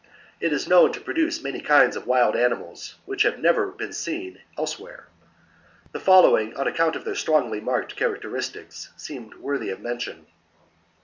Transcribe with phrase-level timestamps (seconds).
[0.39, 4.39] It is known to produce many kinds of wild animals which have never been seen
[4.57, 5.05] elsewhere.
[5.91, 10.25] The following, on account of their strongly marked characteristics, seem worthy of mention.